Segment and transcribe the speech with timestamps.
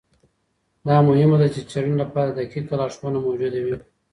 [0.87, 3.75] دا مهمه ده چي د څېړنې لپاره دقیقه لارښوونه موجوده وي.